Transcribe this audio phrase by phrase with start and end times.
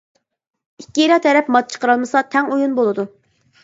[0.83, 3.11] ئىككىلا تەرەپ مات چىقىرالمىسا تەڭ ئويۇن بولىدۇ.